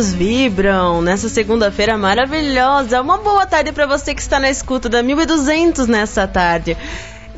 [0.00, 3.02] os astros vibram nessa segunda-feira maravilhosa.
[3.02, 6.76] Uma boa tarde para você que está na escuta da 1200 nessa tarde.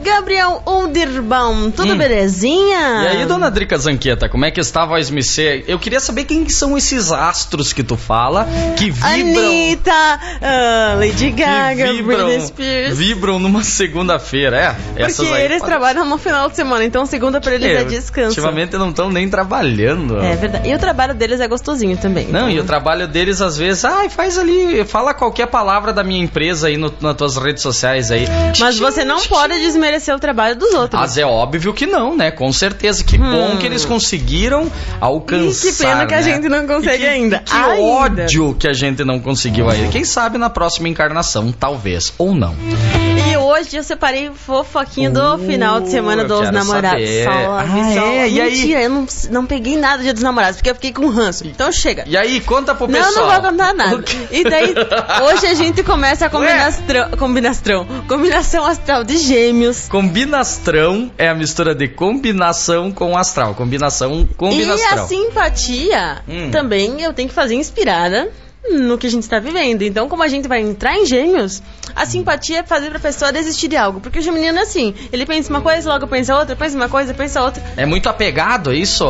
[0.03, 1.98] Gabriel Underbaum, tudo hum.
[1.98, 3.05] belezinha?
[3.05, 5.64] E aí, dona Drica Zanqueta, como é que está a voz ser?
[5.68, 9.12] Eu queria saber quem são esses astros que tu fala, que vibram...
[9.12, 12.99] Anitta, uh, Lady Gaga, vibram, Britney Spears.
[12.99, 15.07] Vibram numa segunda-feira, é?
[15.07, 15.71] Porque eles pode...
[15.71, 18.31] trabalham no final de semana, então segunda pra eles é, é descanso.
[18.31, 20.18] Ultimamente não estão nem trabalhando.
[20.21, 20.68] É verdade.
[20.68, 22.26] E o trabalho deles é gostosinho também.
[22.26, 22.50] Não, então...
[22.50, 26.23] e o trabalho deles às vezes, ai, ah, faz ali, fala qualquer palavra da minha
[26.23, 28.26] empresa aí no, nas tuas redes sociais aí.
[28.59, 31.01] Mas você não pode desmerecer desmerecer o trabalho dos outros.
[31.01, 32.31] Mas é óbvio que não, né?
[32.31, 33.05] Com certeza.
[33.05, 33.31] Que hum.
[33.31, 34.70] bom que eles conseguiram
[35.01, 35.69] alcançar.
[35.69, 36.06] E que pena né?
[36.06, 37.39] que a gente não consegue que, ainda.
[37.41, 37.83] Que ainda.
[37.83, 39.89] ódio que a gente não conseguiu ainda.
[39.89, 42.55] Quem sabe na próxima encarnação, talvez, ou não.
[43.53, 47.06] Hoje eu separei fofoquinha do uh, final de semana dos namorados.
[47.22, 48.06] Só, ah, só.
[48.06, 48.27] É?
[48.27, 48.84] E Mentira, aí?
[48.84, 51.47] eu não, não peguei nada do dia dos namorados, porque eu fiquei com ranço.
[51.47, 52.05] Então chega.
[52.06, 53.12] E aí, conta pro pessoal.
[53.12, 54.05] Não, não vou contar nada.
[54.31, 54.75] E daí,
[55.28, 59.87] hoje a gente começa a combinação, combinação, combinação astral de gêmeos.
[59.87, 63.55] Combinastrão é a mistura de combinação com astral.
[63.55, 64.97] Combinação, combinastrão.
[64.97, 66.50] E a simpatia hum.
[66.50, 68.31] também eu tenho que fazer inspirada
[68.71, 69.83] no que a gente está vivendo.
[69.83, 71.63] Então, como a gente vai entrar em gêmeos,
[71.95, 74.01] a simpatia é fazer pra pessoa desistir de algo.
[74.01, 77.13] Porque o geminiano é assim, ele pensa uma coisa, logo pensa outra, pensa uma coisa,
[77.15, 77.63] pensa outra.
[77.77, 79.05] É muito apegado, isso?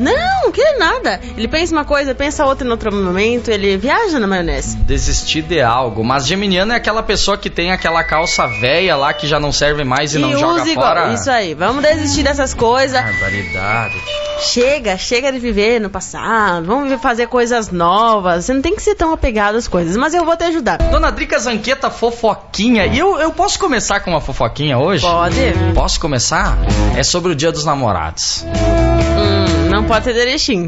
[0.00, 1.20] Não, que nada.
[1.36, 4.76] Ele pensa uma coisa, pensa outra em outro momento, ele viaja na maionese.
[4.78, 6.02] Desistir de algo.
[6.02, 9.84] Mas geminiano é aquela pessoa que tem aquela calça velha lá que já não serve
[9.84, 10.86] mais e, e não joga igual.
[10.86, 11.12] fora.
[11.12, 12.98] Isso aí, vamos desistir dessas coisas.
[12.98, 13.96] Barbaridade.
[14.40, 18.46] Chega, chega de viver no passado, vamos fazer coisas novas.
[18.46, 20.78] Você não tem que ser tão apegado às coisas, mas eu vou te ajudar.
[20.78, 22.86] Dona Drica Zanqueta, fofoquinha.
[22.86, 25.02] E eu, eu posso começar com uma fofoquinha hoje?
[25.02, 25.52] Pode.
[25.74, 26.56] Posso começar?
[26.96, 28.44] É sobre o dia dos namorados.
[28.46, 29.68] Hum.
[29.70, 30.14] Não pode ter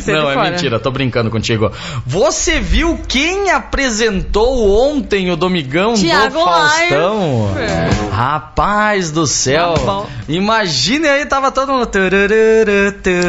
[0.08, 1.72] Não, é mentira, tô brincando contigo.
[2.06, 7.50] Você viu quem apresentou ontem o Domingão Thiago do Faustão?
[8.12, 9.76] Rapaz do céu.
[9.76, 11.90] Tá Imagine aí, tava todo mundo.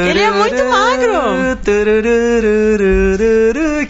[0.09, 1.57] Ele é muito magro.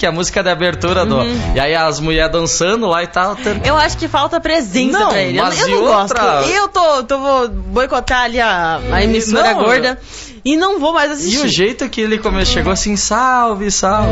[0.01, 1.17] Que é a música da abertura do.
[1.17, 1.53] Uhum.
[1.55, 3.37] E aí as mulheres dançando lá e tal.
[3.63, 5.39] Eu acho que falta presença não, pra ele.
[5.39, 6.23] Eu, eu não outra...
[6.23, 6.51] gosto.
[6.51, 9.99] Eu tô, tô vou boicotar ali a, a emissora não, gorda.
[10.43, 11.37] E não vou mais assistir.
[11.37, 12.47] E o jeito que ele come...
[12.47, 14.09] chegou assim, salve, salve.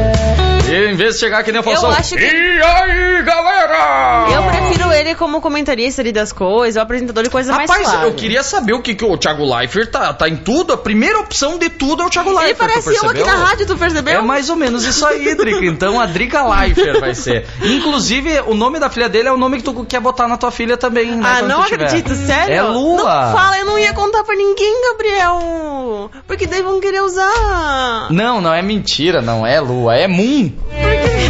[0.68, 2.22] E em vez de chegar que nem a eu acho que...
[2.22, 4.26] E aí, galera?
[4.30, 8.04] Eu prefiro ele como comentarista ali das coisas, o apresentador de coisas Rapaz, mais Rapaz,
[8.04, 10.74] eu queria saber o que, que o Thiago Leifert tá, tá em tudo.
[10.74, 12.60] A primeira opção de tudo é o Thiago Leifert.
[12.60, 14.18] Ele parece eu aqui na rádio, tu percebeu?
[14.18, 15.58] É mais ou menos isso aí, Drica.
[15.78, 17.46] Então a Drica Leifert vai ser.
[17.62, 20.50] Inclusive, o nome da filha dele é o nome que tu quer botar na tua
[20.50, 21.12] filha também.
[21.12, 22.52] Né, ah, não acredito, sério?
[22.52, 23.26] É Lua.
[23.26, 26.10] Não fala, eu não ia contar pra ninguém, Gabriel.
[26.26, 28.08] Porque daí vão querer usar.
[28.10, 30.50] Não, não é mentira, não é Lua, é Moon.
[30.50, 31.28] Por quê?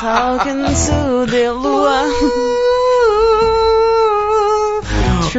[0.00, 2.57] Talking to the Lua.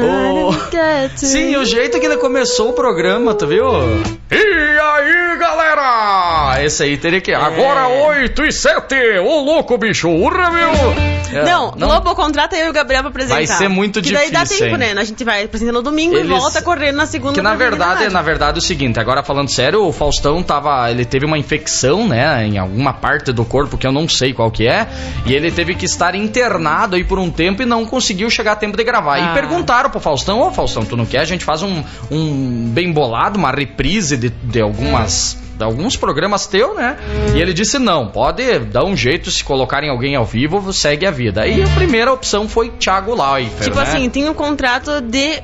[0.01, 1.17] Oh.
[1.17, 3.65] Sim, o jeito que ele começou o programa, tu viu?
[4.31, 6.63] E aí, galera?
[6.63, 7.31] Esse aí teria que.
[7.31, 7.35] É.
[7.35, 11.19] Agora 8 e 7, ô louco, bicho, urra, meu!
[11.31, 13.35] É, não, não, Globo contrata eu e o Gabriel pra apresentar.
[13.35, 14.31] Vai ser muito que difícil.
[14.31, 14.77] daí dá tempo, hein?
[14.77, 14.99] né?
[14.99, 16.25] A gente vai apresentando no domingo Eles...
[16.25, 17.33] e volta correndo na segunda.
[17.33, 20.89] Que na verdade, na verdade é o seguinte, agora falando sério, o Faustão tava.
[20.89, 22.45] Ele teve uma infecção, né?
[22.45, 24.87] Em alguma parte do corpo que eu não sei qual que é.
[25.25, 28.55] E ele teve que estar internado aí por um tempo e não conseguiu chegar a
[28.55, 29.15] tempo de gravar.
[29.15, 29.31] Ah.
[29.31, 31.19] E perguntaram pro Faustão, ô oh, Faustão, tu não quer?
[31.19, 36.73] A gente faz um, um bem bolado, uma reprise de, de algumas alguns programas teu,
[36.73, 36.97] né?
[37.35, 41.11] E ele disse: não, pode dar um jeito, se colocarem alguém ao vivo, segue a
[41.11, 41.45] vida.
[41.47, 43.63] E a primeira opção foi Thiago Leifert.
[43.63, 43.83] Tipo né?
[43.83, 45.41] assim, tem um contrato de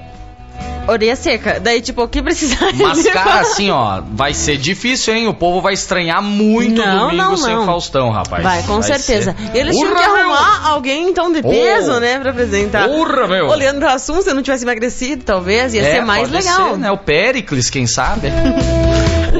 [0.88, 1.60] orelha seca.
[1.60, 2.74] Daí, tipo, o que precisar.
[2.76, 5.28] Mas, cara, assim, ó, vai ser difícil, hein?
[5.28, 7.66] O povo vai estranhar muito não, domingo não, sem não.
[7.66, 8.44] Faustão, rapaz.
[8.44, 9.36] Vai, com vai certeza.
[9.38, 9.58] Ser...
[9.58, 10.72] Eles tinham que arrumar meu.
[10.72, 12.00] alguém, então, de peso, oh.
[12.00, 12.90] né, pra apresentar.
[12.90, 13.48] Urra, meu!
[13.48, 16.72] Olhando pro assunto, se eu não tivesse emagrecido, talvez, ia é, ser mais legal.
[16.72, 16.92] Ser, né?
[16.92, 18.32] O Pericles, quem sabe?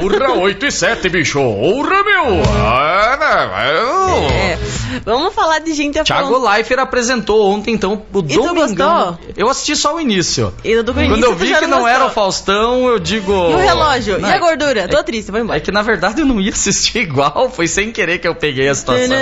[0.02, 1.40] Urra 8 e 7, bicho!
[1.40, 2.42] Urra, meu!
[2.64, 4.58] Ah, não, é.
[5.04, 9.18] Vamos falar de gente Thiago Leifert apresentou ontem, então, o e Domingão.
[9.36, 10.52] Eu assisti só o início.
[10.64, 11.88] E do Quando eu vi que não gostou.
[11.88, 13.32] era o Faustão, eu digo...
[13.32, 14.18] E o relógio?
[14.18, 14.80] Não, e a gordura?
[14.82, 15.58] É, Tô triste, vou embora.
[15.58, 17.50] É que, na verdade, eu não ia assistir igual.
[17.54, 19.16] Foi sem querer que eu peguei a situação.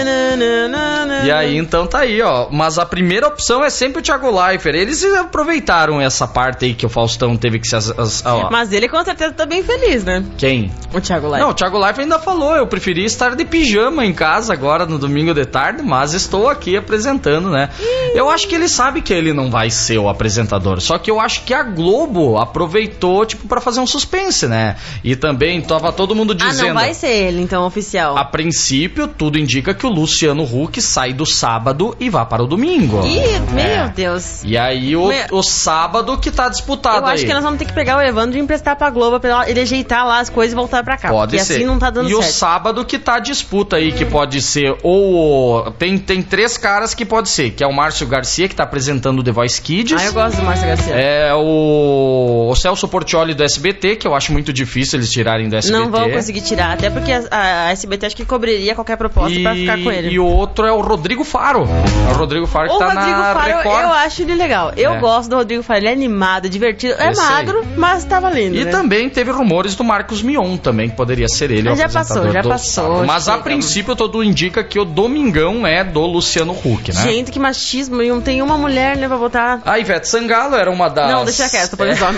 [1.24, 2.48] e aí, então, tá aí, ó.
[2.50, 4.76] Mas a primeira opção é sempre o Thiago Leifert.
[4.76, 7.76] Eles aproveitaram essa parte aí que o Faustão teve que se...
[7.76, 10.24] As, as, Mas ele, com certeza, tá bem feliz, né?
[10.36, 10.70] Quem?
[10.92, 11.40] O Thiago Life.
[11.40, 14.98] Não, o Thiago Life ainda falou, eu preferi estar de pijama em casa agora no
[14.98, 17.70] domingo de tarde, mas estou aqui apresentando, né?
[18.14, 21.20] Eu acho que ele sabe que ele não vai ser o apresentador, só que eu
[21.20, 24.76] acho que a Globo aproveitou, tipo, para fazer um suspense, né?
[25.02, 26.64] E também tava todo mundo dizendo...
[26.64, 28.16] Ah, não vai ser ele, então, oficial.
[28.16, 32.46] A princípio, tudo indica que o Luciano Huck sai do sábado e vá para o
[32.46, 33.04] domingo.
[33.06, 33.40] Ih, é.
[33.50, 34.42] meu Deus.
[34.44, 37.28] E aí o, o sábado que tá disputado Eu acho aí.
[37.28, 40.06] que nós vamos ter que pegar o Evandro e emprestar pra Globo pra ele ajeitar
[40.06, 41.08] lá as coisas e voltar pra cá.
[41.08, 41.54] Pode ser.
[41.54, 42.24] assim não tá dando e certo.
[42.24, 45.53] E o sábado que tá a disputa aí, que pode ser ou...
[45.78, 49.20] Tem, tem três caras que pode ser, que é o Márcio Garcia, que tá apresentando
[49.20, 50.00] o The Voice Kids.
[50.00, 50.94] Ah, eu gosto do Márcio Garcia.
[50.94, 55.56] É o, o Celso Portioli do SBT, que eu acho muito difícil eles tirarem do
[55.56, 55.84] SBT.
[55.84, 59.42] Não vão conseguir tirar, até porque a, a SBT acho que cobriria qualquer proposta e,
[59.42, 60.10] pra ficar com ele.
[60.10, 61.66] E o outro é o Rodrigo Faro.
[62.08, 63.82] É o Rodrigo Faro que o tá Rodrigo na Faro, Record.
[63.82, 64.72] Eu acho ele legal.
[64.76, 64.98] Eu é.
[64.98, 66.94] gosto do Rodrigo Faro, ele é animado, divertido.
[66.98, 67.66] É Esse magro, aí.
[67.76, 68.56] mas tá valendo.
[68.56, 68.70] E né?
[68.70, 71.68] também teve rumores do Marcos Mion também, que poderia ser ele.
[71.68, 73.04] Mas já passou, já passou.
[73.04, 77.02] Mas a princípio tudo indica que o Domingão é do Luciano Huck, né?
[77.02, 78.02] Gente, que machismo.
[78.02, 79.60] E não tem uma mulher, né, pra botar.
[79.64, 81.10] A Ivete Sangalo era uma das.
[81.10, 82.16] Não, deixa quieto, exemplo.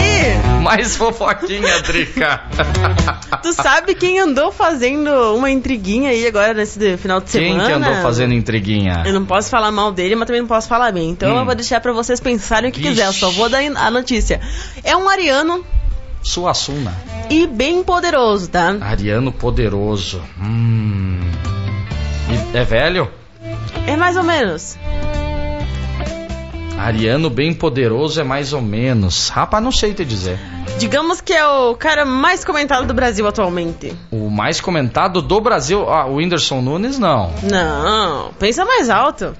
[0.00, 0.36] É.
[0.62, 2.42] Mais fofoquinha, Drica.
[3.42, 7.60] tu sabe quem andou fazendo uma intriguinha aí agora nesse final de semana?
[7.60, 9.04] Quem que andou fazendo intriguinha?
[9.06, 11.10] Eu não posso falar mal dele, mas também não posso falar bem.
[11.10, 11.38] Então hum.
[11.38, 12.88] eu vou deixar pra vocês pensarem o que Ixi.
[12.88, 13.06] quiser.
[13.06, 14.40] Eu só vou dar a notícia.
[14.82, 15.64] É um ariano
[16.26, 16.92] Suassuna.
[17.30, 18.76] E bem poderoso, tá?
[18.80, 20.20] Ariano poderoso.
[20.40, 21.20] Hum.
[22.28, 23.10] E é velho?
[23.86, 24.76] É mais ou menos.
[26.78, 29.28] Ariano bem poderoso é mais ou menos.
[29.30, 30.38] Rapaz, não sei te dizer.
[30.78, 33.96] Digamos que é o cara mais comentado do Brasil atualmente.
[34.10, 35.88] O mais comentado do Brasil?
[35.88, 37.32] Ah, o Whindersson Nunes, não.
[37.42, 39.34] Não, pensa mais alto.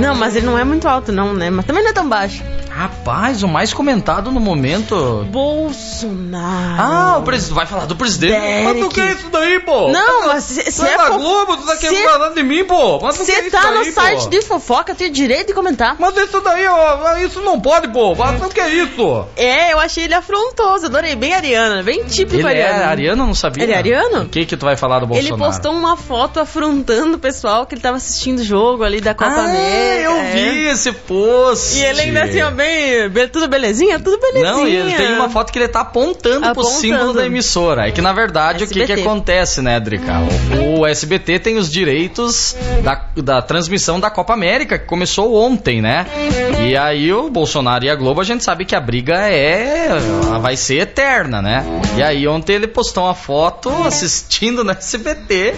[0.00, 1.50] Não, mas ele não é muito alto, não, né?
[1.50, 2.42] Mas também não é tão baixo.
[2.78, 5.26] Rapaz, o mais comentado no momento.
[5.32, 6.80] Bolsonaro.
[6.80, 7.56] Ah, o presidente.
[7.56, 8.38] Vai falar do presidente.
[8.38, 8.64] Derek.
[8.66, 9.88] Mas tu que é isso daí, pô?
[9.88, 10.96] Não, mas se, se é.
[10.96, 13.00] da Globo, tu tá querendo falando de mim, pô?
[13.00, 14.00] Mas que é isso tá daí, no pô?
[14.00, 15.96] site de fofoca, tem direito de comentar.
[15.98, 18.14] Mas isso daí, ó, isso não pode, pô.
[18.14, 19.26] Mas o que é isso?
[19.36, 21.16] É, eu achei ele afrontoso, adorei.
[21.16, 23.64] Bem ariana, bem típico ele é ariano, eu não sabia.
[23.64, 24.22] Ele é ariano?
[24.22, 25.34] O que que tu vai falar do Bolsonaro?
[25.34, 29.14] Ele postou uma foto afrontando o pessoal que ele tava assistindo o jogo ali da
[29.14, 30.04] Copa ah, América.
[30.04, 30.30] eu é.
[30.30, 31.76] vi esse post.
[31.76, 32.67] E ele ainda assim, ó, bem,
[33.10, 33.98] bem tudo belezinha?
[33.98, 34.52] Tudo belezinha.
[34.52, 36.54] Não, e ele tem uma foto que ele tá apontando, apontando.
[36.54, 37.88] pro símbolo da emissora.
[37.88, 38.84] É que na verdade SBT.
[38.84, 40.14] o que que acontece, né, Drica?
[40.60, 45.80] O, o, SBT tem os direitos da, da transmissão da Copa América, que começou ontem,
[45.80, 46.06] né?
[46.66, 49.88] E aí o Bolsonaro e a Globo, a gente sabe que a briga é.
[50.40, 51.64] vai ser eterna, né?
[51.96, 55.54] E aí ontem ele postou uma foto assistindo no SBT,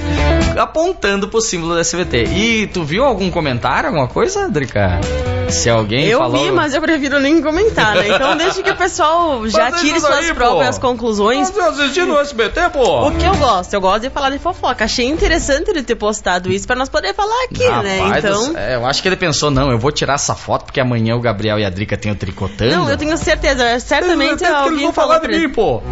[0.59, 2.25] apontando pro símbolo do SBT.
[2.25, 5.01] E tu viu algum comentário, alguma coisa, Drica?
[5.51, 6.45] Se alguém eu falou...
[6.45, 8.09] vi, mas eu prefiro nem comentar, né?
[8.09, 10.89] Então deixa que o pessoal já tire suas aí, próprias pô.
[10.89, 11.51] conclusões.
[11.51, 13.09] Você assistindo o SBT, pô?
[13.09, 13.75] O que eu gosto?
[13.75, 14.85] Eu gosto de falar de fofoca.
[14.85, 18.19] Achei interessante ele ter postado isso pra nós poder falar aqui, Rapaz, né?
[18.19, 18.57] Então...
[18.57, 21.21] É, eu acho que ele pensou, não, eu vou tirar essa foto porque amanhã o
[21.21, 22.71] Gabriel e a Drica têm o tricotando.
[22.71, 23.79] Não, eu tenho certeza.
[23.81, 25.83] Certamente eu alguém vão falar de mim, pô.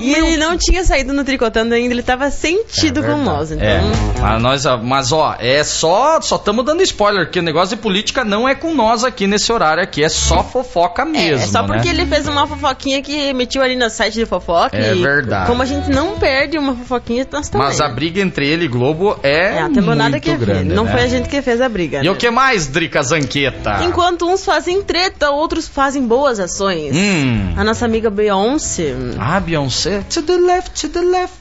[0.00, 3.66] E ele não tinha saído no tricotando ainda, ele tava sentido é com nós, então...
[3.66, 3.80] É.
[4.20, 8.24] Mas, nós, mas ó, é só só estamos dando spoiler, que o negócio de política
[8.24, 11.62] não é com nós aqui nesse horário aqui, é só fofoca mesmo, É, é só
[11.62, 11.94] porque né?
[12.00, 14.76] ele fez uma fofoquinha que emitiu ali no site de fofoca.
[14.76, 15.46] É verdade.
[15.46, 17.66] Como a gente não perde uma fofoquinha, nós também.
[17.66, 20.92] Mas a briga entre ele e Globo é, é muito nada que grande, Não né?
[20.92, 21.98] foi a gente que fez a briga.
[22.00, 22.10] E né?
[22.10, 23.82] o que mais, Drica Zanqueta?
[23.84, 26.94] Enquanto uns fazem treta, outros fazem boas ações.
[26.96, 27.54] Hum.
[27.56, 28.94] A nossa amiga Beyoncé.
[29.18, 30.02] Ah, Beyoncé.
[30.10, 31.40] To the left, to the left.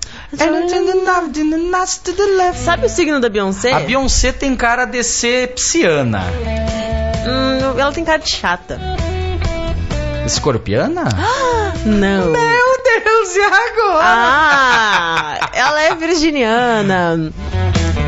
[2.55, 3.71] Sabe o signo da Beyoncé?
[3.73, 6.23] A Beyoncé tem cara de ser psiana.
[7.25, 8.79] Hum, ela tem cara de chata.
[10.25, 11.05] Escorpiana?
[11.85, 12.31] Não.
[12.31, 14.05] Meu Deus, e agora?
[14.05, 17.31] Ah, ela é virginiana.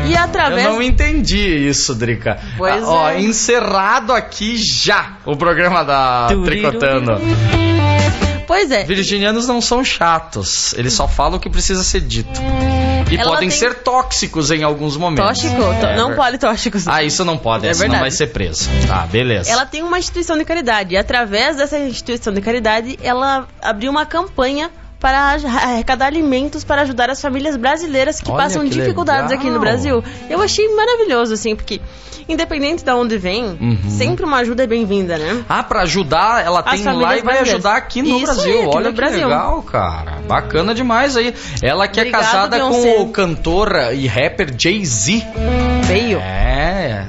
[0.06, 0.64] E através.
[0.64, 2.38] Eu não entendi isso, Drica.
[2.56, 3.20] Pois ah, Ó, é.
[3.20, 6.44] encerrado aqui já o programa da Turiru.
[6.44, 7.20] Tricotando.
[8.46, 8.84] Pois é.
[8.84, 12.40] Virginianos não são chatos, eles só falam o que precisa ser dito.
[13.12, 15.26] E Ela podem tem- ser tóxicos em alguns momentos.
[15.42, 15.60] Tóxico?
[15.80, 16.88] Tó- É não ver- politóxicos.
[16.88, 18.68] Ah, isso não pode, É senão vai ser preso.
[18.86, 19.50] Tá, beleza.
[19.50, 20.94] Ela tem uma instituição de caridade.
[20.94, 27.10] E através dessa instituição de caridade, ela abriu uma campanha para arrecadar alimentos para ajudar
[27.10, 29.38] as famílias brasileiras que Olha passam que dificuldades legal.
[29.44, 30.02] aqui no Brasil.
[30.30, 31.80] Eu achei maravilhoso, assim, porque
[32.28, 33.78] independente de onde vem, Uhum.
[33.90, 35.44] sempre uma ajuda é bem-vinda, né?
[35.48, 38.44] Ah, pra ajudar, ela As tem lá e vai ajudar aqui no Isso Brasil.
[38.52, 39.28] aí, aqui Olha no que Brasil.
[39.28, 40.18] legal, cara.
[40.26, 41.34] Bacana demais aí.
[41.62, 42.94] Ela que é Obrigada, casada Beyoncé.
[42.94, 45.26] com o cantor e rapper Jay-Z.
[45.86, 46.18] Feio.
[46.18, 47.06] É.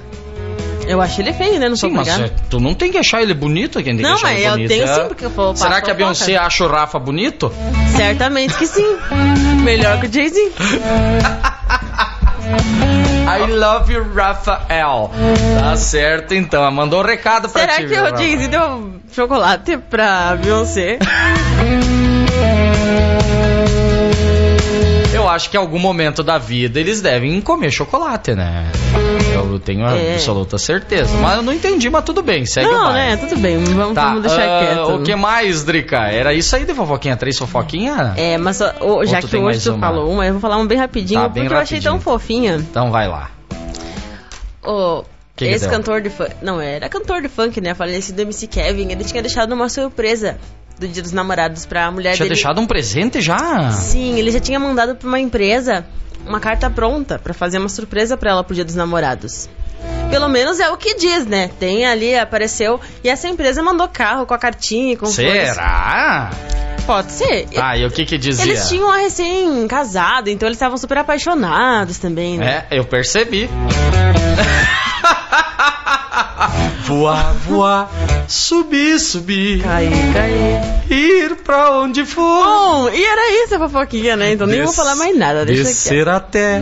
[0.86, 1.70] Eu acho ele feio, né?
[1.70, 2.34] Não Sim, sou mas obrigada.
[2.36, 4.46] é, tu não tem que achar ele bonito, quem tem Não, que achar mas ele
[4.48, 4.68] eu bonito.
[4.68, 5.94] tenho é- sim, porque eu vou Será que a.
[5.94, 7.50] Beyoncé acha o Rafa bonito?
[7.96, 8.98] Certamente que sim.
[9.64, 10.52] Melhor que o Jay-Z.
[12.46, 15.12] I love you, Rafael.
[15.60, 16.70] Tá certo, então.
[16.72, 17.82] Mandou um recado pra Será ti.
[17.84, 18.18] que viu, o?
[18.18, 21.00] Jay-Z deu chocolate pra Beyoncé?
[25.34, 28.72] acho que em algum momento da vida eles devem comer chocolate, né?
[29.34, 30.14] Eu tenho É.
[30.14, 31.16] absoluta certeza.
[31.18, 33.10] Mas eu não entendi, mas tudo bem, segue o Não, baile.
[33.12, 33.18] né?
[33.18, 34.96] Tudo bem, vamos, Tá, vamos deixar ah, quieto.
[34.96, 35.98] o que mais, Drica?
[36.08, 37.16] Era isso aí de fofoquinha?
[37.18, 38.14] Três fofoquinha?
[38.16, 39.80] É, mas ó, já que hoje tu uma?
[39.80, 41.94] falou uma, eu vou falar uma bem rapidinho, Tá, bem porque eu achei rapidinho.
[41.94, 42.56] tão fofinha.
[42.56, 43.30] Então vai lá.
[44.64, 45.04] O,
[45.36, 46.32] Que esse cantor de funk.
[46.42, 47.74] Não, era cantor de funk, né?
[47.74, 48.92] Falecido MC Kevin.
[48.92, 50.38] Ele tinha deixado uma surpresa
[50.80, 52.36] do Dia dos Namorados pra mulher Tinha dele.
[52.36, 53.72] deixado um presente já?
[53.72, 55.86] Sim, ele já tinha mandado pra uma empresa
[56.26, 59.50] uma carta pronta pra fazer uma surpresa pra ela pro Dia dos Namorados.
[60.10, 61.50] Pelo menos é o que diz, né?
[61.60, 62.80] Tem ali, apareceu.
[63.04, 65.50] E essa empresa mandou carro com a cartinha e com flores.
[65.50, 66.30] Será?
[66.86, 67.48] Pode ser.
[67.58, 68.46] Ah, e o que que dizia?
[68.46, 72.66] Eles tinham a recém-casado, então eles estavam super apaixonados também, né?
[72.70, 73.50] É, eu percebi.
[76.86, 77.90] voar, voar,
[78.28, 80.62] subir, subir, Cair, cair.
[80.90, 82.22] ir pra onde for.
[82.44, 84.34] Bom, e era isso a fofoquinha, né?
[84.34, 85.64] Então nem vou Des- falar mais nada, deixa.
[85.64, 86.62] Descer até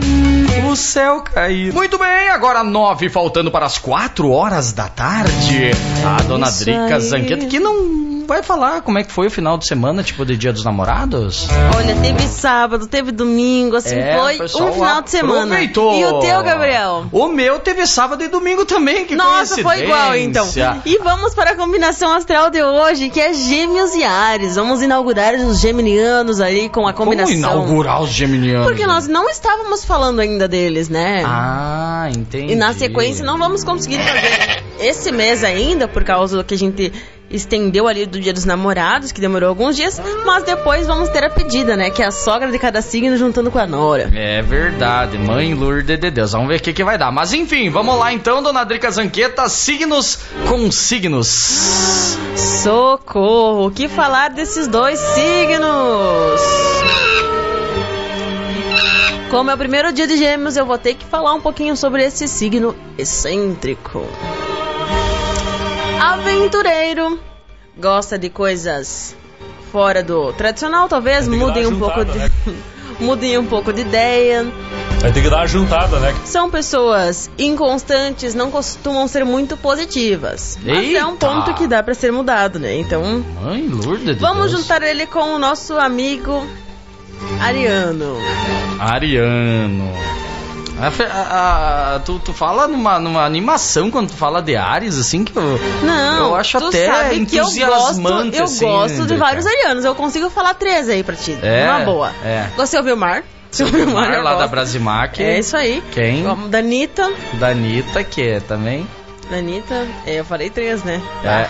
[0.70, 1.72] o céu cair.
[1.72, 5.70] Muito bem, agora nove, faltando para as quatro horas da tarde.
[6.04, 7.00] A dona Drica.
[7.00, 10.36] Zanqueta, que não vai falar como é que foi o final de semana, tipo de
[10.36, 11.48] Dia dos Namorados?
[11.76, 15.42] Olha, teve sábado, teve domingo, assim, É, foi um final de semana.
[15.42, 15.94] aproveitou.
[15.98, 17.06] E o teu, Gabriel?
[17.12, 20.48] O meu teve sábado e domingo também, que Nossa, foi igual então.
[20.84, 24.56] E vamos para a combinação astral de hoje, que é Gêmeos e Ares.
[24.56, 27.32] Vamos inaugurar os geminianos aí com a combinação.
[27.34, 28.66] Como inaugurar os geminianos?
[28.66, 31.22] Porque nós não estávamos falando ainda deles, né?
[31.26, 32.52] Ah, entendi.
[32.52, 36.58] E na sequência não vamos conseguir fazer esse mês ainda, por causa do que a
[36.58, 36.92] gente
[37.32, 41.30] estendeu ali do Dia dos Namorados, que demorou alguns dias, mas depois vamos ter a
[41.30, 41.90] pedida, né?
[41.90, 44.10] Que é a sogra de cada signo juntando com a nora.
[44.14, 46.32] É verdade, mãe Lourdes de Deus.
[46.32, 47.10] Vamos ver o que, que vai dar.
[47.10, 51.28] Mas enfim, vamos lá então, dona Drica Zanqueta, signos com signos.
[52.62, 53.66] Socorro!
[53.66, 56.40] O que falar desses dois signos?
[59.32, 62.04] Como é o primeiro dia de gêmeos, eu vou ter que falar um pouquinho sobre
[62.04, 64.06] esse signo excêntrico.
[66.02, 67.20] Aventureiro.
[67.78, 69.14] Gosta de coisas
[69.70, 71.28] fora do tradicional, talvez.
[71.28, 72.12] Mudem um pouco de.
[72.12, 72.32] juntada,
[72.98, 74.44] Mudem um pouco de ideia.
[75.00, 76.12] Vai ter que dar uma juntada, né?
[76.24, 80.58] São pessoas inconstantes, não costumam ser muito positivas.
[80.62, 82.76] Mas é um ponto que dá pra ser mudado, né?
[82.76, 84.60] Então, Mãe Lourdes de vamos Deus.
[84.62, 86.44] juntar ele com o nosso amigo
[87.40, 88.16] Ariano.
[88.80, 89.92] Ariano.
[90.80, 95.36] A a- tu, tu fala numa, numa animação quando tu fala de Ares, assim, que
[95.36, 99.24] eu, Não, eu acho até que eu gosto, entusiasmante, eu assim, gosto de Drica.
[99.24, 99.84] vários arianos.
[99.84, 101.38] Eu consigo falar três aí pra ti.
[101.42, 102.12] É, Uma boa.
[102.24, 102.46] é.
[102.56, 103.22] Você ouviu o Mar?
[103.60, 104.46] O Mar, lá da.
[104.46, 105.22] Brasimac.
[105.22, 105.82] É isso aí.
[105.92, 106.22] Quem?
[106.22, 107.12] Vamos da Anitta.
[107.34, 108.88] Da Anitta, que é também.
[109.30, 109.86] Da Anitta.
[110.06, 111.02] É, eu falei três, né?
[111.22, 111.48] É.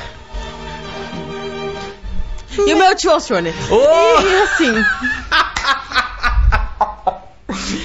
[2.66, 3.54] E o meu tio Alcione.
[3.70, 4.20] Oh!
[4.20, 4.74] E assim,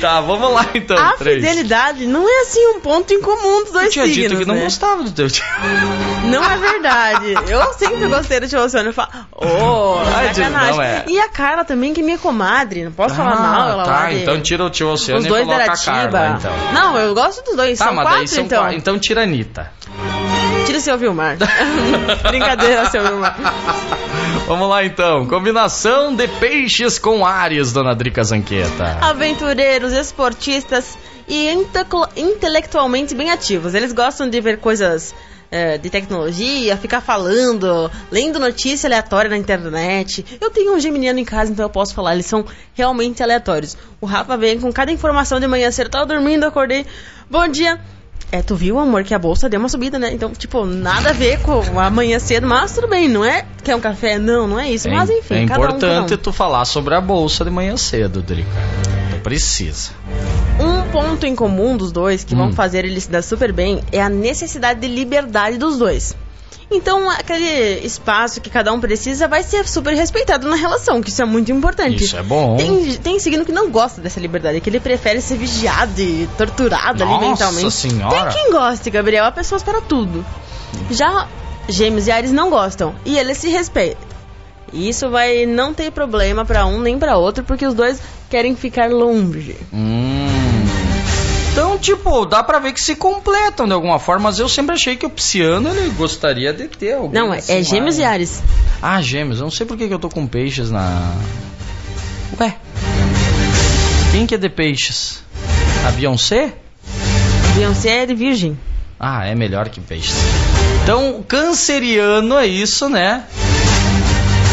[0.01, 0.97] Tá, vamos lá então.
[0.97, 1.35] a três.
[1.43, 4.45] fidelidade não é assim um ponto em comum dos Eu dois tinha signos, dito que
[4.45, 4.63] não né?
[4.63, 5.43] gostava do teu tio.
[6.25, 7.33] Não é verdade.
[7.47, 8.87] Eu sempre gostei do tio Alcione.
[8.87, 9.09] Eu falo,
[10.15, 10.71] Ai, Tio, sacanagem.
[10.75, 11.05] não é.
[11.07, 12.83] E a Carla também, que é minha comadre.
[12.83, 15.45] Não posso falar mal, ela tá, de- então tira o tio Oceano Os e dois
[15.45, 16.51] coloca a Carla, então.
[16.73, 17.77] Não, eu gosto dos dois.
[17.79, 18.59] Tá, são mas quatro, daí são então.
[18.63, 18.77] quatro.
[18.77, 19.71] Então tira a Anitta.
[20.65, 21.37] Tira o seu Vilmar.
[22.27, 23.35] Brincadeira, seu Vilmar.
[24.47, 25.25] Vamos lá então.
[25.27, 28.97] Combinação de peixes com Ares, dona Drica Zanqueta.
[29.01, 33.73] Aventureiros, esportistas e inteclo- intelectualmente bem ativos.
[33.73, 35.13] Eles gostam de ver coisas
[35.51, 40.25] é, de tecnologia, ficar falando, lendo notícia aleatória na internet.
[40.39, 43.77] Eu tenho um geminiano em casa, então eu posso falar, eles são realmente aleatórios.
[43.99, 46.85] O Rafa vem com cada informação de manhã cedo, tava dormindo, acordei.
[47.29, 47.79] Bom dia.
[48.31, 50.11] É, tu viu, amor, que a bolsa deu uma subida, né?
[50.13, 53.45] Então, tipo, nada a ver com amanhã cedo, mas tudo bem, não é?
[53.63, 54.17] Quer um café?
[54.19, 54.87] Não, não é isso.
[54.89, 56.17] É, mas enfim, é cada um, importante cada um.
[56.17, 58.49] tu falar sobre a bolsa de manhã cedo, Drica.
[59.11, 59.91] Tu precisa.
[60.59, 62.39] Um ponto em comum dos dois que Hum.
[62.39, 66.13] vão fazer eles se dar super bem é a necessidade de liberdade dos dois.
[66.69, 71.21] Então, aquele espaço que cada um precisa vai ser super respeitado na relação, que isso
[71.21, 72.03] é muito importante.
[72.03, 72.57] Isso é bom.
[72.57, 77.03] Tem, tem signo que não gosta dessa liberdade, que ele prefere ser vigiado e torturado
[77.03, 77.71] ali Nossa mentalmente.
[77.71, 78.15] senhora.
[78.15, 80.25] Tem quem goste, Gabriel, há pessoas para tudo.
[80.91, 81.27] Já
[81.69, 84.07] Gêmeos e Ares não gostam, e eles se respeitam.
[84.73, 88.55] E isso vai não ter problema para um nem para outro, porque os dois querem
[88.55, 89.55] ficar longe.
[89.73, 90.46] Hum.
[91.57, 94.95] Então, tipo, dá pra ver que se completam de alguma forma, mas eu sempre achei
[94.95, 97.19] que o Pisciano ele gostaria de ter alguém.
[97.19, 98.05] Não, é, assim, é Gêmeos lá, e?
[98.05, 98.43] Ares.
[98.79, 99.39] Ah, gêmeos.
[99.39, 101.15] Eu não sei por que, que eu tô com peixes na.
[102.39, 102.55] Ué.
[104.11, 105.23] Quem que é de peixes?
[105.87, 106.53] A Beyoncé?
[107.55, 108.55] Beyoncé é de Virgem.
[108.99, 110.15] Ah, é melhor que peixes.
[110.83, 113.23] Então, canceriano é isso, né?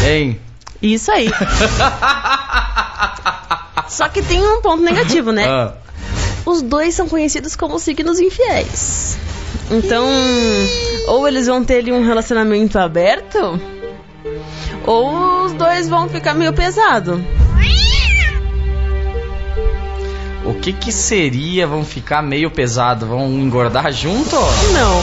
[0.03, 0.39] Hein?
[0.81, 1.29] Isso aí.
[3.89, 5.45] Só que tem um ponto negativo, né?
[5.47, 5.84] Ah,
[6.45, 9.17] Os dois são conhecidos como signos infiéis.
[9.71, 10.05] Então,
[11.07, 13.59] ou eles vão ter ali um relacionamento aberto,
[14.85, 17.23] ou os dois vão ficar meio pesado.
[20.45, 21.65] o que que seria?
[21.65, 23.07] Vão ficar meio pesado?
[23.07, 24.35] Vão engordar junto?
[24.73, 25.01] Não.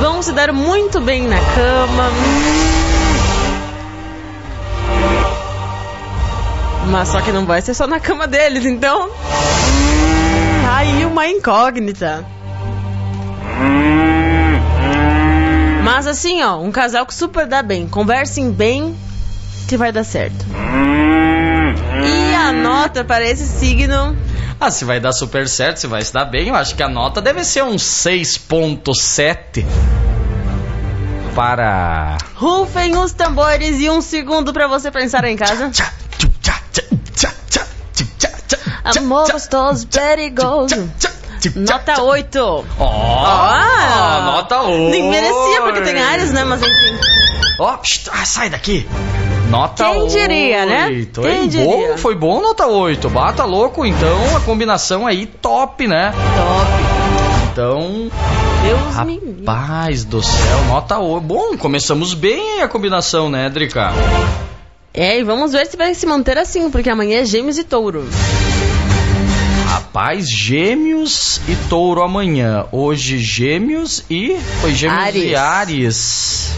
[0.00, 2.10] Vão se dar muito bem na cama.
[6.90, 9.08] Mas só que não vai ser só na cama deles, então.
[9.08, 12.24] Hum, Aí uma incógnita.
[15.84, 17.86] Mas assim, ó, um casal que super dá bem.
[17.86, 18.96] Conversem bem
[19.68, 20.44] que vai dar certo.
[22.04, 24.16] E a nota para esse signo
[24.58, 26.88] Ah, se vai dar super certo, se vai se dar bem, eu acho que a
[26.88, 29.64] nota deve ser um 6.7
[31.34, 35.70] para Rufem os tambores e um segundo pra você pensar em casa.
[35.70, 36.82] Tchá, tchá, tchá,
[37.14, 37.32] tchá,
[37.94, 38.58] tchu, tchá, tchá, tchá,
[38.98, 40.90] Amor gostoso, perigoso.
[41.56, 42.02] Nota tchá.
[42.02, 42.64] 8.
[42.78, 44.32] Ó, Ah!
[44.34, 44.90] nota 8.
[44.90, 46.44] Nem merecia, porque tem áreas, né?
[46.44, 46.96] Mas enfim.
[47.58, 47.68] Ó,
[48.12, 48.86] ah, sai daqui.
[49.48, 50.86] Nota Quem diria, né?
[50.86, 51.20] 8.
[51.22, 51.48] Quem Hein?
[51.48, 51.66] diria?
[51.92, 53.08] Bom, foi bom nota 8.
[53.10, 56.12] Bata louco, então a combinação aí top, né?
[56.36, 57.50] Top.
[57.52, 58.10] Então,
[58.62, 61.20] Deus me rapaz do céu, nota 8.
[61.26, 63.92] Bom, começamos bem a combinação, né, Drica?
[64.92, 68.04] É, e vamos ver se vai se manter assim, porque amanhã é Gêmeos e Touro.
[69.66, 72.64] Rapaz, gêmeos e touro amanhã.
[72.72, 74.36] Hoje gêmeos e.
[74.60, 75.34] Foi gêmeos e Áries.
[75.36, 76.50] Ares.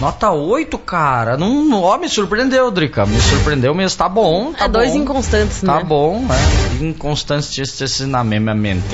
[0.00, 1.36] Nota 8, cara.
[1.36, 3.04] Não, ó, me surpreendeu, Drica.
[3.04, 3.98] Me surpreendeu mesmo.
[3.98, 4.52] Tá bom.
[4.52, 4.98] Tá é dois bom.
[4.98, 5.84] inconstantes, Tá né?
[5.84, 6.36] bom, né?
[6.80, 8.84] Inconstantes na mesma mente.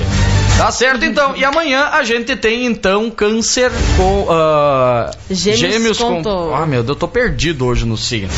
[0.57, 1.35] Tá certo, então.
[1.35, 4.25] E amanhã a gente tem, então, câncer com...
[4.29, 6.23] ah, Gêmeos com com...
[6.23, 6.55] touro.
[6.55, 8.29] Ah, meu Deus, eu tô perdido hoje no signo.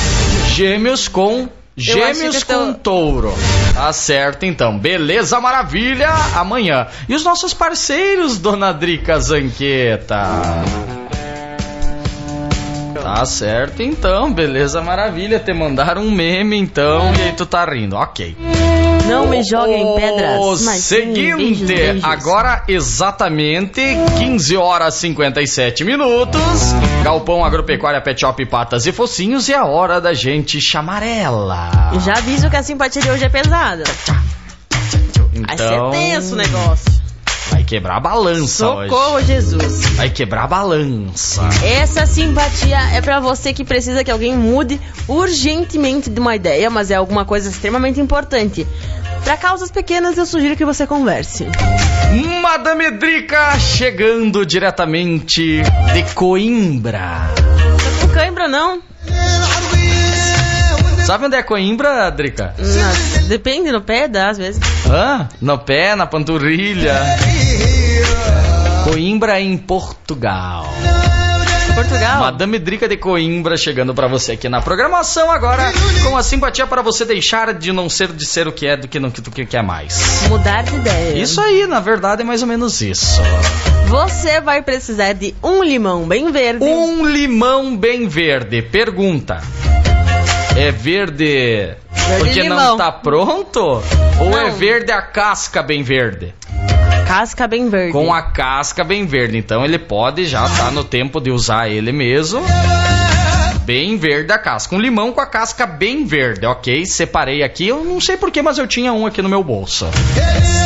[0.53, 1.47] Gêmeos com...
[1.77, 3.33] Gêmeos com tô- touro.
[3.73, 4.77] Tá certo, então.
[4.77, 6.09] Beleza, maravilha.
[6.35, 6.87] Amanhã.
[7.07, 10.25] E os nossos parceiros, dona Drica Zanqueta?
[13.01, 14.31] Tá certo, então.
[14.31, 15.39] Beleza, maravilha.
[15.39, 17.13] Te mandaram um meme, então.
[17.15, 17.95] E aí tu tá rindo.
[17.95, 18.35] Ok.
[19.07, 20.59] Não me joguem O pedras.
[20.59, 22.03] Sim, seguinte, beijos, beijos.
[22.03, 23.81] agora exatamente
[24.19, 26.39] 15 horas 57 minutos.
[27.03, 31.91] Galpão Agropecuária Pet Shop Patas e Focinhos e é a hora da gente chamar ela.
[32.05, 33.83] Já aviso que a simpatia de hoje é pesada.
[35.47, 36.98] Vai ser Então, tenso o negócio.
[37.69, 38.89] Quebrar a balança hoje.
[38.89, 39.81] Socorro, Jesus.
[39.91, 41.47] Vai quebrar a balança.
[41.63, 46.89] Essa simpatia é pra você que precisa que alguém mude urgentemente de uma ideia, mas
[46.89, 48.65] é alguma coisa extremamente importante.
[49.23, 51.45] Pra causas pequenas, eu sugiro que você converse.
[52.41, 57.29] Madame Drica chegando diretamente de Coimbra.
[57.35, 58.81] Tá com cãibra, não?
[61.09, 62.53] Sabe onde é Coimbra, Drica?
[62.59, 64.61] Não, depende no pé, dá às vezes.
[64.87, 65.27] Hã?
[65.41, 66.93] No pé, na panturrilha.
[68.83, 70.71] Coimbra em Portugal.
[71.73, 72.19] Portugal.
[72.19, 76.83] Madame Drica de Coimbra chegando pra você aqui na programação agora com a simpatia para
[76.83, 79.47] você deixar de não ser de ser o que é do que não do que
[79.47, 80.27] quer mais.
[80.29, 81.17] Mudar de ideia.
[81.17, 83.19] Isso aí, na verdade, é mais ou menos isso.
[83.87, 86.63] Você vai precisar de um limão bem verde.
[86.63, 88.61] Um limão bem verde.
[88.61, 89.41] Pergunta.
[90.59, 91.73] É verde,
[92.17, 92.77] porque não limão.
[92.77, 93.81] tá pronto?
[94.19, 94.51] Ou é Não.
[94.51, 96.33] verde a casca bem verde?
[97.07, 97.93] Casca bem verde.
[97.93, 99.37] Com a casca bem verde.
[99.37, 102.41] Então ele pode já tá no tempo de usar ele mesmo.
[103.61, 104.75] Bem verde a casca.
[104.75, 106.85] Um limão com a casca bem verde, ok?
[106.85, 107.67] Separei aqui.
[107.67, 109.87] Eu não sei porquê, mas eu tinha um aqui no meu bolso.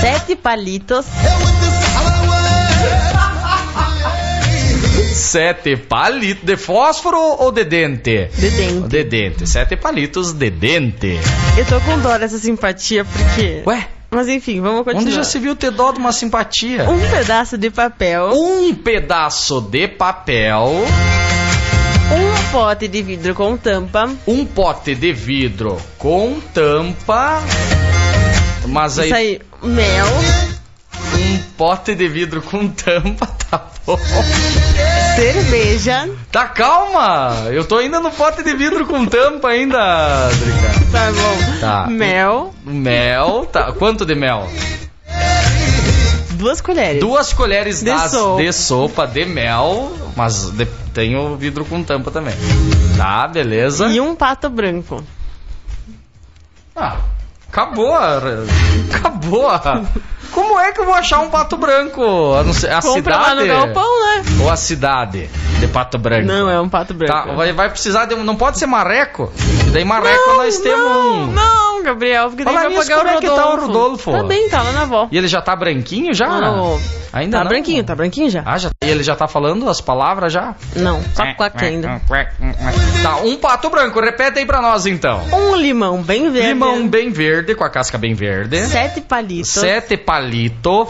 [0.02, 1.06] Sete palitos.
[5.14, 8.30] Sete palitos de fósforo ou de dente?
[8.36, 8.88] De dente.
[8.88, 9.48] De dente.
[9.48, 11.20] Sete palitos de dente.
[11.58, 13.62] Eu tô com dó dessa simpatia, porque.
[13.66, 15.02] Ué, Mas enfim, vamos continuar.
[15.04, 16.90] onde já se viu ter dó de uma simpatia?
[16.90, 18.32] Um pedaço de papel.
[18.34, 20.84] Um pedaço de papel,
[22.12, 24.10] Um pote de vidro com tampa.
[24.28, 27.42] um pote de vidro com tampa.
[28.68, 30.08] Mas aí, Isso aí, mel.
[31.16, 33.98] um pote de vidro com tampa, tá bom.
[35.16, 36.10] Cerveja.
[36.32, 37.48] Tá, calma!
[37.52, 40.92] Eu tô ainda no pote de vidro com tampa ainda, Drica.
[40.92, 41.60] Tá bom.
[41.60, 41.88] Tá.
[41.88, 42.54] Mel.
[42.66, 43.72] Mel, tá.
[43.74, 44.48] Quanto de mel?
[46.32, 47.00] Duas colheres.
[47.00, 48.42] Duas colheres De das- sopa.
[48.44, 52.34] de sopa de mel, mas de- tem o vidro com tampa também.
[52.98, 53.88] Tá, beleza.
[53.88, 55.04] E um pato branco.
[56.76, 56.98] Ah,
[57.50, 57.94] acabou.
[58.94, 59.50] Acabou.
[60.34, 62.02] Como é que eu vou achar um pato branco?
[62.34, 63.42] A, não ser, a Compra lá cidade?
[63.42, 64.24] no galpão, né?
[64.42, 66.26] Ou a cidade de pato branco?
[66.26, 67.14] Não, é um pato branco.
[67.14, 68.24] Tá, vai, vai precisar de um.
[68.24, 69.32] Não pode ser marreco?
[69.72, 71.28] Daí marreco não, nós temos não, um.
[71.28, 73.44] Não, Gabriel, porque daí vai nisso, pagar o como é que Rodolfo.
[73.44, 74.12] tá o Rodolfo?
[74.12, 75.08] Tá bem, tá lá na avó.
[75.12, 76.28] E ele já tá branquinho já?
[76.28, 76.80] Não,
[77.14, 77.50] Ainda tá não?
[77.50, 78.42] branquinho, tá branquinho já.
[78.44, 78.70] Ah, já.
[78.84, 80.56] E ele já tá falando as palavras já?
[80.76, 82.02] Não, só quack ainda.
[83.04, 84.00] Tá, um pato branco.
[84.02, 85.22] Repete aí pra nós então.
[85.32, 86.48] Um limão bem verde.
[86.48, 88.66] Limão bem verde, com a casca bem verde.
[88.66, 89.52] Sete palitos.
[89.52, 90.88] Sete palito.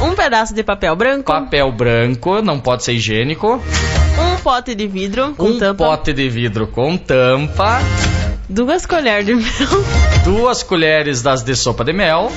[0.00, 1.32] Um pedaço de papel branco.
[1.32, 3.62] Papel branco, não pode ser higiênico.
[4.18, 5.84] Um pote de vidro com um tampa.
[5.84, 7.80] pote de vidro com tampa.
[8.48, 9.84] Duas colheres de mel.
[10.24, 12.30] Duas colheres das de sopa de mel.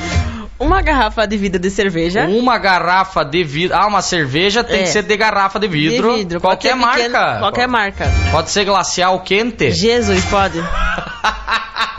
[0.58, 2.26] Uma garrafa de vidro de cerveja.
[2.26, 3.76] Uma garrafa de vidro.
[3.76, 4.84] Ah, uma cerveja tem É.
[4.84, 6.12] que ser de garrafa de vidro.
[6.12, 6.40] De vidro.
[6.40, 6.96] Qualquer, marca.
[7.04, 8.06] pequeno- Qualquer marca.
[8.32, 9.72] Pode ser glacial quente.
[9.72, 10.60] Jesus, pode.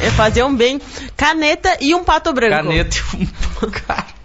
[0.00, 0.80] É fazer um bem.
[1.16, 2.54] Caneta e um pato branco.
[2.56, 3.70] Caneta e um.
[3.70, 4.18] Cara.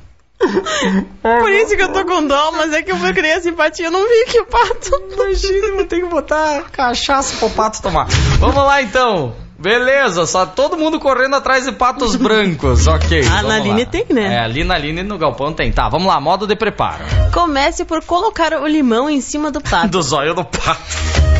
[1.40, 3.92] Por isso que eu tô com dó, mas é que eu criei a simpatia, eu
[3.92, 4.92] não vi que o pato.
[5.14, 8.08] Imagina, vou ter que botar cachaça pro pato tomar.
[8.40, 9.36] Vamos lá então.
[9.58, 12.86] Beleza, só todo mundo correndo atrás de patos brancos.
[12.94, 13.22] Ok.
[13.22, 13.90] A vamos Naline lá.
[13.90, 14.36] tem, né?
[14.36, 15.72] É, ali na Aline no galpão tem.
[15.72, 17.06] Tá, vamos lá, modo de preparo.
[17.32, 19.88] Comece por colocar o limão em cima do pato.
[19.94, 21.33] Do zóio do pato.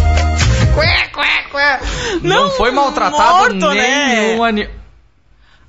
[2.22, 4.28] Não, Não, foi maltratado morto, né?
[4.28, 4.72] nenhum animal.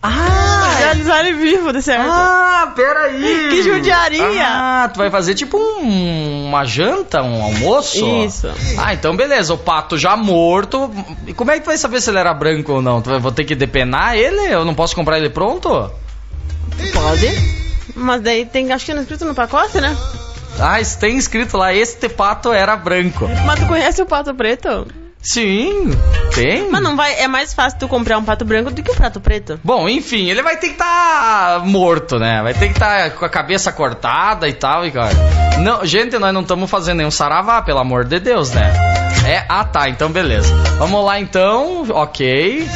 [0.02, 2.06] Ah, realizar ele vivo, de certo.
[2.10, 3.48] Ah, peraí.
[3.50, 4.46] Que judiaria.
[4.46, 8.04] Ah, tu vai fazer tipo um- uma janta, um almoço?
[8.26, 8.48] Isso.
[8.78, 9.54] Ah, então beleza.
[9.54, 10.90] O pato já morto.
[11.26, 13.00] E como é que tu vai saber se ele era branco ou não?
[13.00, 14.52] Tu vai, vou ter que depenar ele?
[14.52, 15.90] Eu não posso comprar ele pronto?
[16.92, 17.64] Pode.
[17.96, 19.96] Mas daí tem, acho que não escrito no pacote, né?
[20.60, 23.28] Ah, isso tem escrito lá, este pato era branco.
[23.44, 24.86] Mas tu conhece o pato preto?
[25.24, 25.90] Sim,
[26.34, 26.70] tem.
[26.70, 29.20] Mas não vai, é mais fácil tu comprar um pato branco do que um pato
[29.20, 29.58] preto.
[29.64, 32.42] Bom, enfim, ele vai ter que estar morto, né?
[32.42, 35.14] Vai ter que estar com a cabeça cortada e tal, e cara.
[35.60, 38.70] Não, gente, nós não estamos fazendo nenhum saravá, pelo amor de Deus, né?
[39.26, 40.54] É, ah tá, então beleza.
[40.76, 42.68] Vamos lá então, ok.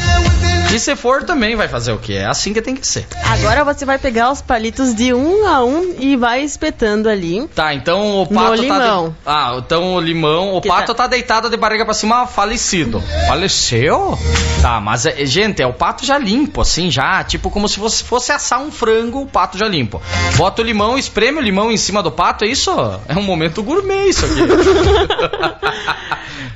[0.73, 2.15] E se for também vai fazer o quê?
[2.15, 3.07] É assim que tem que ser.
[3.25, 7.49] Agora você vai pegar os palitos de um a um e vai espetando ali.
[7.55, 8.57] Tá, então o pato tá.
[8.57, 9.09] limão.
[9.09, 10.55] de- Ah, então o limão.
[10.55, 11.07] O Que pato tá- tá...
[11.09, 13.03] deitado de barriga pra cima, falecido.
[13.27, 14.19] Faleceu?
[14.61, 17.25] Tá, mas, é- gente, é o pato já limpo, assim, já.
[17.25, 20.03] Tipo como se fosse, fosse assar um frango, o pato já limpo.
[20.37, 22.71] Bota o limão, espreme o limão em cima do pato, é isso?
[23.09, 24.35] É um momento gourmet isso aqui.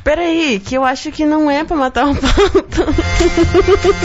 [0.04, 2.34] Peraí, que eu acho que não é pra matar um pato.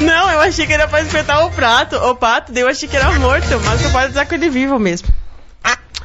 [0.00, 2.96] Não, eu achei que era pra espetar o prato, o pato, daí eu achei que
[2.96, 5.08] era morto, mas tu pode usar com ele vivo mesmo.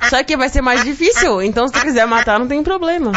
[0.09, 3.11] Só que vai ser mais difícil, então se tu quiser matar não tem problema.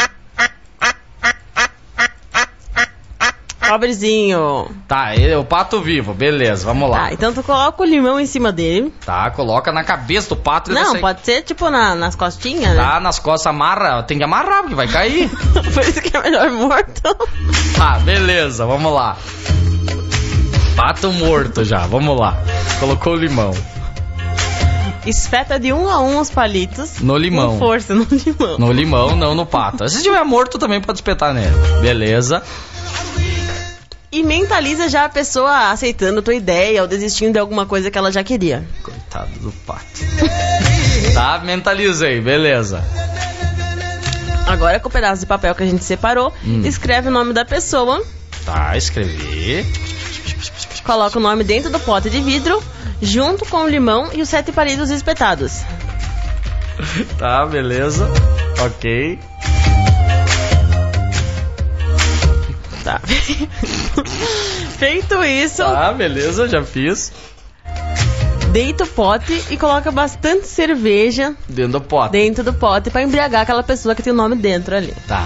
[3.68, 4.70] Pobrezinho.
[4.88, 6.98] tá, ele- o pato vivo, beleza, vamos lá.
[7.06, 8.92] Tá, então tu coloca o limão em cima dele.
[9.04, 10.72] Tá, coloca na cabeça do pato.
[10.72, 12.82] Não, pode ser tipo na- nas costinhas, né?
[12.82, 14.02] Tá, nas costas, amarra.
[14.02, 15.28] Tem que amarrar, porque vai cair.
[15.74, 17.02] Por isso que é melhor morto.
[17.76, 19.16] Tá, beleza, vamos lá.
[20.76, 22.36] Pato morto já, vamos lá.
[22.80, 23.52] Colocou o limão.
[25.06, 27.00] Espeta de um a um os palitos.
[27.00, 27.52] No limão.
[27.52, 28.58] Com força, no limão.
[28.58, 29.88] No limão, não no pato.
[29.88, 31.54] Se estiver morto, também pode espetar nele.
[31.80, 32.42] Beleza.
[34.16, 37.98] E mentaliza já a pessoa aceitando a tua ideia ou desistindo de alguma coisa que
[37.98, 38.64] ela já queria.
[38.82, 39.84] Coitado do pato.
[41.12, 42.82] tá, mentalizei, beleza.
[44.46, 46.62] Agora, com o pedaço de papel que a gente separou, Hum.
[46.64, 48.02] escreve o nome da pessoa,
[48.46, 49.66] Tá, escrevi.
[50.82, 52.62] coloca o nome dentro do pote de vidro,
[53.02, 55.60] junto com o limão e os sete palitos espetados.
[57.18, 58.08] Tá, beleza.
[58.64, 59.18] Ok.
[62.86, 63.00] Tá.
[64.78, 67.12] Feito isso, Tá, beleza, já fiz.
[68.52, 72.12] deita o pote e coloca bastante cerveja Dentro do pote.
[72.12, 74.94] dentro do pote pra embriagar aquela pessoa que tem o nome dentro ali.
[75.08, 75.24] Tá.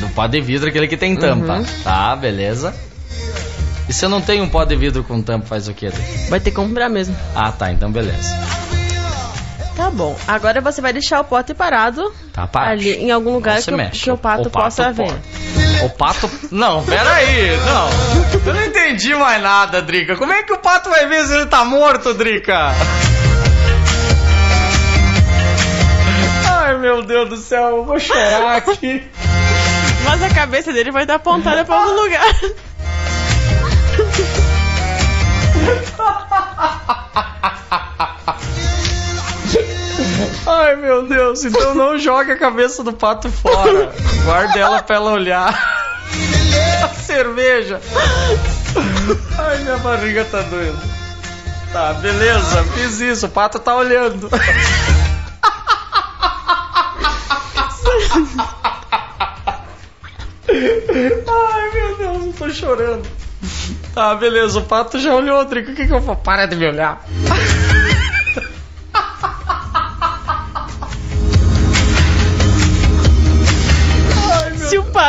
[0.00, 1.58] No pó de vidro, aquele que tem tampa.
[1.58, 1.64] Uhum.
[1.84, 2.74] Tá, beleza.
[3.88, 5.90] E se eu não tenho um pó de vidro com tampa, faz o quê?
[6.30, 7.14] Vai ter que comprar mesmo.
[7.36, 8.34] Ah, tá, então beleza.
[9.76, 10.16] Tá bom.
[10.28, 13.74] Agora você vai deixar o pote parado Tá, ali em algum lugar Não se que,
[13.74, 14.00] o- mexe.
[14.04, 15.10] que o pato, possa pode.
[15.10, 15.20] ver.
[15.84, 16.30] O pato.
[16.50, 17.88] Não, peraí, não.
[18.46, 20.16] Eu não entendi mais nada, Drica.
[20.16, 22.72] Como é que o pato vai ver se ele tá morto, Drica?
[26.48, 29.02] Ai, meu Deus do céu, eu vou chorar aqui.
[30.04, 32.34] Mas a cabeça dele vai estar apontada pra algum lugar.
[40.46, 43.92] Ai, meu Deus, então não joga a cabeça do pato fora.
[44.24, 45.82] Guarda ela pra ela olhar.
[46.82, 47.80] A cerveja.
[49.38, 50.78] Ai, minha barriga tá doendo.
[51.72, 54.28] Tá, beleza, fiz isso, o pato tá olhando.
[61.28, 63.06] Ai, meu Deus, eu tô chorando.
[63.94, 65.72] Tá, beleza, o pato já olhou, Drico.
[65.72, 66.16] O que, que eu vou?
[66.16, 67.02] Para de me olhar.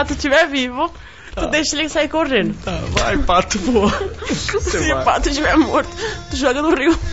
[0.03, 0.91] Pato estiver vivo,
[1.33, 2.53] tu deixa ele sair correndo.
[2.63, 3.89] Tá, vai, pato, voa.
[4.29, 5.01] Se vai.
[5.01, 5.89] o pato estiver morto,
[6.29, 6.97] tu joga no rio.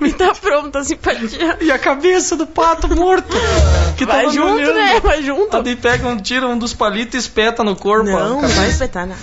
[0.00, 1.58] Me tá pronta a simpatia.
[1.60, 3.36] E a cabeça do pato morto.
[3.96, 4.74] Que Vai tava junto, olhando.
[4.74, 5.00] né?
[5.00, 5.56] Vai junto.
[5.56, 8.10] Aí pega um, tira um dos palitos e espeta no corpo.
[8.10, 9.20] Não, não vai espetar nada.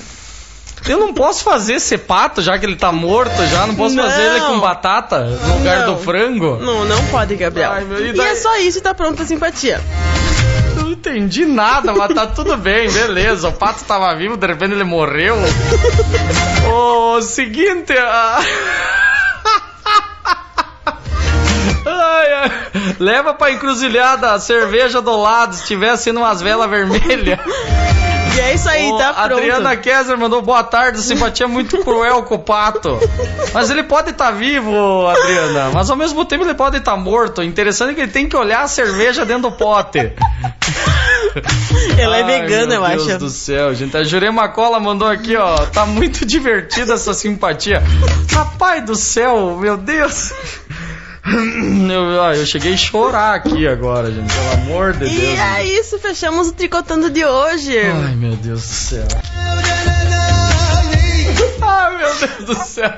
[0.88, 3.67] Eu não posso fazer ser pato, já que ele tá morto já.
[3.67, 4.54] Não posso fazer ele Não.
[4.54, 5.95] com batata no lugar Não.
[5.95, 6.56] do frango.
[6.58, 7.71] Não, não pode, Gabriel.
[7.71, 9.82] Ai, e é só isso e tá pronta a simpatia.
[11.10, 13.50] Entendi nada, mas tá tudo bem, beleza.
[13.50, 15.36] O pato tava vivo, de repente ele morreu.
[16.72, 18.39] O seguinte, a...
[21.86, 22.52] Ai, ai.
[23.00, 27.39] Leva pra encruzilhada a cerveja do lado, se tiver sendo umas velas vermelhas.
[28.36, 29.34] E é isso aí, Ô, tá pronto.
[29.34, 32.98] Adriana Kessler mandou boa tarde, simpatia muito cruel com o pato.
[33.54, 35.72] Mas ele pode estar vivo, Adriana.
[35.74, 37.41] Mas ao mesmo tempo ele pode estar morto.
[37.41, 40.13] O interessante é que ele tem que olhar a cerveja dentro do pote.
[41.98, 43.06] Ela é Ai, vegana, eu meu acho.
[43.06, 43.96] Deus do céu, gente.
[43.96, 45.65] A Jurema Cola mandou aqui, ó.
[45.68, 47.84] Tá muito divertida essa simpatia.
[48.32, 50.32] Rapaz do céu, meu Deus.
[51.32, 54.34] Eu, eu cheguei a chorar aqui agora, gente.
[54.34, 55.12] Pelo amor de Deus.
[55.12, 57.78] E é isso, fechamos o tricotando de hoje.
[57.78, 59.08] Ai, meu Deus do céu.
[61.62, 62.92] Ai, meu Deus do céu.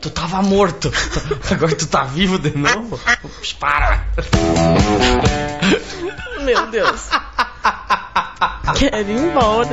[0.00, 0.92] Tu tava morto.
[1.50, 3.00] Agora tu tá vivo de novo?
[3.58, 4.04] Para.
[6.44, 7.08] Meu Deus.
[8.76, 9.68] Quero ir embora.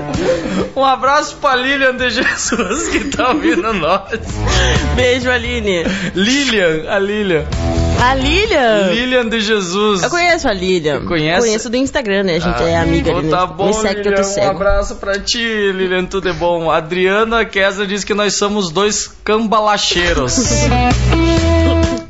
[0.76, 4.20] Um abraço pra Lilian de Jesus que tá ouvindo nós.
[4.96, 5.84] Beijo, Aline.
[6.14, 7.46] Lilian, a Lilian.
[8.02, 8.92] A Lilian.
[8.92, 10.04] Lilian de Jesus.
[10.04, 11.06] Eu conheço a Lilian.
[11.06, 11.40] Conhece?
[11.42, 12.36] Conheço do Instagram, né?
[12.36, 13.30] A gente Ah, é amiga pô, ali.
[13.30, 16.70] Tá bom, Me segue que eu Lilian, Um abraço pra ti, Lilian, tudo é bom.
[16.70, 20.36] Adriana Kessler diz que nós somos dois cambalacheiros.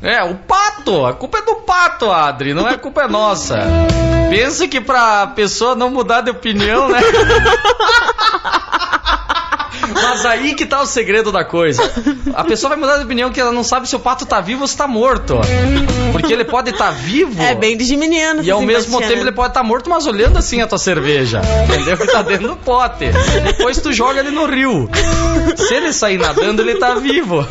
[0.02, 1.06] é, o pato.
[1.06, 2.52] A culpa é do pato, Adri.
[2.52, 3.60] Não é culpa é nossa.
[4.28, 6.98] Pensa que pra pessoa não mudar de opinião, né?
[9.94, 11.82] Mas aí que tá o segredo da coisa.
[12.34, 14.62] A pessoa vai mudar de opinião que ela não sabe se o pato tá vivo
[14.62, 15.38] ou se tá morto.
[16.10, 17.40] Porque ele pode estar vivo.
[17.40, 18.42] É bem de geminiano.
[18.42, 21.40] E ao mesmo tempo ele pode estar morto, mas olhando assim a tua cerveja.
[21.68, 21.96] Entendeu?
[22.00, 23.10] Ele tá dentro do pote.
[23.44, 24.88] Depois tu joga ele no rio.
[25.56, 27.46] Se ele sair nadando, ele tá vivo.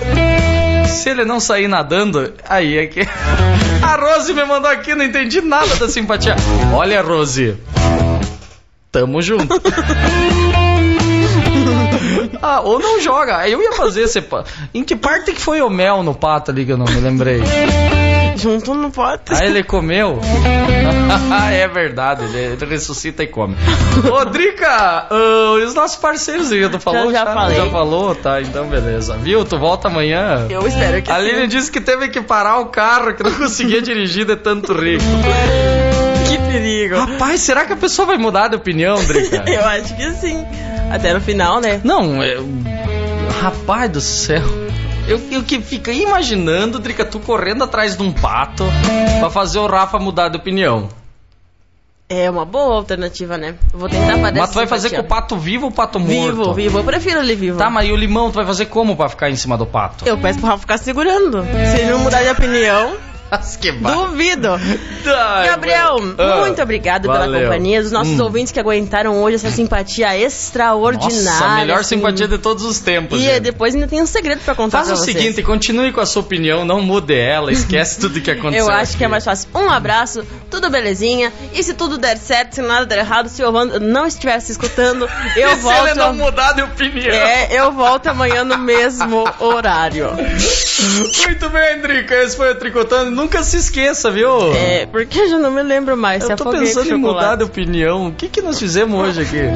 [0.92, 3.02] Se ele não sair nadando, aí é que.
[3.82, 6.36] A Rose me mandou aqui, não entendi nada da simpatia.
[6.74, 7.58] Olha, Rose.
[8.92, 9.60] Tamo junto.
[12.44, 13.48] Ah, ou não joga.
[13.48, 14.20] Eu ia fazer esse.
[14.20, 17.00] pa- Em que parte que foi o mel no pato ali que eu não me
[17.00, 17.40] lembrei?
[18.42, 19.32] Junto no pote.
[19.34, 20.20] Ah, ele comeu?
[21.52, 23.56] é verdade, ele ele ressuscita e come.
[24.12, 25.08] Ô, Drica, ah,
[25.60, 27.12] e os nossos parceiros, tu falou?
[27.12, 27.56] Já- já falei.
[27.58, 28.16] Já falou?
[28.16, 29.18] Tá, então beleza.
[29.18, 29.46] Viu?
[29.46, 30.48] Tu volta amanhã?
[30.50, 31.22] Eu espero que A sim.
[31.26, 35.04] Lilian disse que teve que parar o carro, que não conseguia dirigir de tanto rico.
[36.28, 36.96] Que perigo.
[36.96, 39.44] Rapaz, será que a pessoa vai mudar de opinião, Drica?
[39.50, 40.46] Eu acho que sim.
[40.92, 41.80] Até no final, né?
[41.84, 42.38] Não, é...
[43.42, 44.42] Rapaz do céu.
[45.08, 48.64] Eu, eu que fiquei imaginando, Drica, tu correndo atrás de um pato
[49.20, 50.90] pra fazer o Rafa mudar de opinião.
[52.08, 53.56] É uma boa alternativa, né?
[53.74, 56.36] Vou tentar fazer Mas tu vai fazer com o pato vivo ou o pato morto?
[56.36, 56.80] Vivo, vivo.
[56.80, 57.58] Eu prefiro ele vivo.
[57.58, 60.06] Tá, mas e o limão tu vai fazer como pra ficar em cima do pato?
[60.06, 61.42] Eu peço pro Rafa ficar segurando.
[61.44, 62.98] Se ele não mudar de opinião,
[63.60, 64.50] que duvido.
[65.08, 66.16] Ai, Gabriel, mano.
[66.18, 67.44] Ah, muito obrigado pela valeu.
[67.44, 68.24] companhia, dos nossos Hum.
[68.24, 71.24] ouvintes que aguentaram hoje essa simpatia extraordinária.
[71.24, 71.96] Nossa, a melhor assim.
[71.96, 73.20] simpatia de todos os tempos.
[73.20, 73.40] E gente.
[73.40, 75.16] depois ainda tem um segredo pra contar Faz pra o vocês.
[75.18, 78.66] seguinte, continue com a sua opinião, não mude ela, esquece tudo que aconteceu.
[78.66, 79.12] Eu acho que é aqui.
[79.12, 79.50] mais fácil.
[79.56, 81.32] Um abraço, tudo belezinha.
[81.54, 85.08] E se tudo der certo, se nada der errado, se o Evandro não estivesse escutando,
[85.38, 85.84] eu volto.
[85.84, 87.16] Se ele não mudar de opinião.
[87.16, 90.10] É, eu volto amanhã no mesmo horário.
[90.12, 92.16] Muito bem, Drica.
[92.16, 93.21] Esse foi o Tricotando.
[93.22, 94.52] Nunca se esqueça, viu?
[94.52, 96.28] É, porque eu já não me lembro mais.
[96.28, 98.08] Eu tô pensando em mudar de opinião.
[98.08, 99.42] O que que nós fizemos hoje aqui?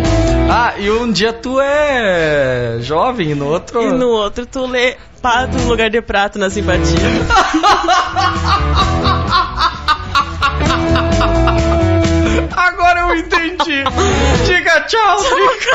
[0.48, 3.82] Ah, e um dia tu é jovem e no outro...
[3.82, 6.96] E no outro tu lê pato no lugar de prato na simpatia.
[12.56, 13.84] Agora eu entendi.
[14.46, 15.72] Diga tchau, Drica.